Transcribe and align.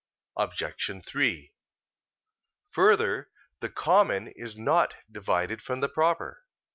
Obj. 0.35 1.05
3: 1.05 1.53
Further, 2.71 3.29
the 3.59 3.69
common 3.69 4.29
is 4.29 4.57
not 4.57 4.95
divided 5.11 5.61
from 5.61 5.81
the 5.81 5.89
proper. 5.89 6.43